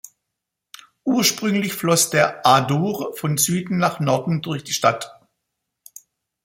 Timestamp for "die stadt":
4.63-5.11